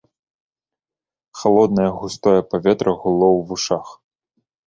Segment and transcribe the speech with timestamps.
[1.41, 3.87] Халоднае густое паветра гуло ў вушах.